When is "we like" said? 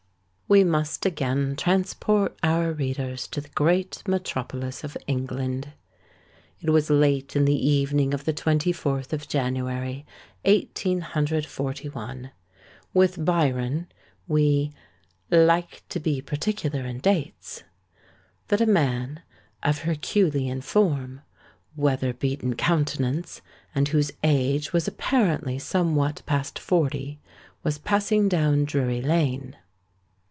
14.27-15.83